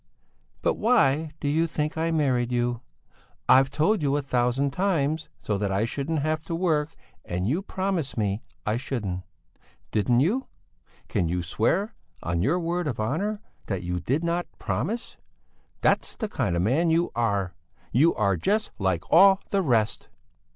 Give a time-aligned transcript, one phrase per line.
[0.63, 2.81] But why do you think I married you?
[3.47, 7.61] I've told you a thousand times so that I shouldn't have to work and you
[7.61, 9.21] promised me I shouldn't.
[9.91, 10.47] Didn't you?
[11.07, 11.93] Can you swear,
[12.23, 15.17] on your word of honour, that you did not promise?
[15.81, 17.53] That's the kind of man you are!
[17.91, 20.09] You are just like all the rest!"